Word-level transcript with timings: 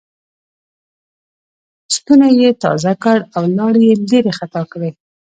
ستونی 1.95 2.29
یې 2.41 2.49
تازه 2.63 2.93
کړ 3.03 3.17
او 3.35 3.43
لاړې 3.57 3.81
یې 3.89 3.95
لېرې 4.09 4.31
خطا 4.39 4.61
کړې. 4.71 4.89